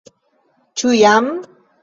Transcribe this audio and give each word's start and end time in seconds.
Ĉu 0.83 0.95
jam? 1.01 1.31